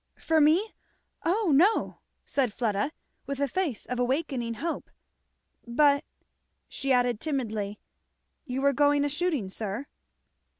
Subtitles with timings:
[0.17, 0.73] "For me?
[1.23, 2.91] oh no!" said Fleda
[3.27, 4.89] with a face of awakening hope;
[5.67, 6.03] "but,"
[6.67, 7.79] she added timidly,
[8.43, 9.85] "you were going a shooting, sir?"